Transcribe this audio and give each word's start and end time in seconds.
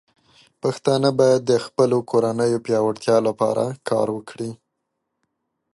پښتانه 0.61 1.09
بايد 1.19 1.41
د 1.45 1.53
خپلو 1.65 1.97
کورنيو 2.11 2.63
پياوړتیا 2.65 3.17
لپاره 3.27 3.63
کار 3.89 4.07
وکړي. 4.17 4.51